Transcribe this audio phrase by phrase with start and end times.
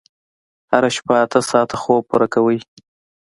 [0.71, 2.57] هره شپه اته ساعته خوب پوره کوئ.